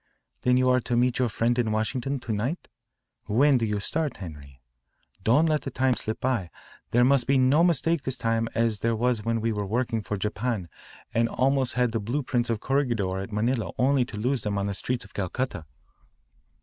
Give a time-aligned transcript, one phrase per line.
[0.41, 2.67] "Then you are to meet your friend in Washington to night?
[3.27, 4.59] When do you start, Henri?
[5.23, 6.49] Don't let the time slip by.
[6.89, 10.17] There must be no mistake this time as there was when we were working for
[10.17, 10.69] Japan
[11.13, 14.65] and almost had the blue prints of Corregidor at Manila only to lose them on
[14.65, 15.65] the streets of Calcutta."